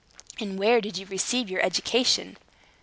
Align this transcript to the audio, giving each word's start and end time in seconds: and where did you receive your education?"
and 0.39 0.57
where 0.57 0.81
did 0.81 0.97
you 0.97 1.05
receive 1.05 1.47
your 1.47 1.61
education?" 1.61 2.35